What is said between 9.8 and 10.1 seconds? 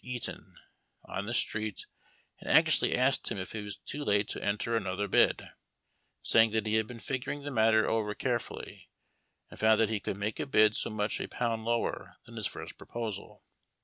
he